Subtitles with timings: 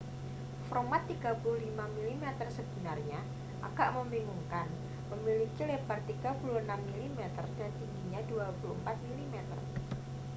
[0.69, 2.23] format 35 mm
[2.57, 3.19] sebenarnya
[3.67, 4.65] agak membingungkan
[5.13, 6.57] memiliki lebar 36
[6.89, 7.17] mm
[7.59, 9.53] dan tinggi 24 mm